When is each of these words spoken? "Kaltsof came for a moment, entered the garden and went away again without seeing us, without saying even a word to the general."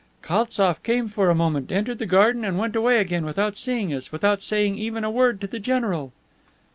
"Kaltsof 0.23 0.81
came 0.81 1.09
for 1.09 1.29
a 1.29 1.35
moment, 1.35 1.71
entered 1.71 1.99
the 1.99 2.07
garden 2.07 2.43
and 2.43 2.57
went 2.57 2.75
away 2.75 2.97
again 2.99 3.23
without 3.23 3.55
seeing 3.55 3.93
us, 3.93 4.11
without 4.11 4.41
saying 4.41 4.75
even 4.79 5.03
a 5.03 5.11
word 5.11 5.39
to 5.41 5.45
the 5.45 5.59
general." 5.59 6.11